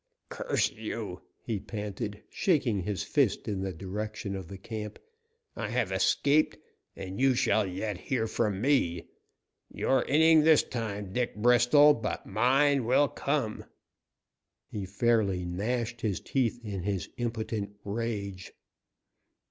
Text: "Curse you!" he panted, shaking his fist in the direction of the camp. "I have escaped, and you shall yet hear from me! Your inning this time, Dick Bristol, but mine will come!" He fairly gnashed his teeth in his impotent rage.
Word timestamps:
"Curse 0.29 0.71
you!" 0.71 1.21
he 1.43 1.59
panted, 1.59 2.23
shaking 2.31 2.79
his 2.81 3.03
fist 3.03 3.47
in 3.47 3.61
the 3.61 3.71
direction 3.71 4.35
of 4.35 4.47
the 4.47 4.57
camp. 4.57 4.97
"I 5.55 5.69
have 5.69 5.91
escaped, 5.91 6.57
and 6.95 7.19
you 7.21 7.35
shall 7.35 7.67
yet 7.67 7.99
hear 7.99 8.25
from 8.25 8.59
me! 8.61 9.09
Your 9.71 10.03
inning 10.05 10.41
this 10.41 10.63
time, 10.63 11.13
Dick 11.13 11.35
Bristol, 11.35 11.93
but 11.93 12.25
mine 12.25 12.83
will 12.85 13.09
come!" 13.09 13.63
He 14.71 14.87
fairly 14.87 15.45
gnashed 15.45 16.01
his 16.01 16.19
teeth 16.19 16.59
in 16.63 16.81
his 16.81 17.07
impotent 17.17 17.75
rage. 17.85 18.53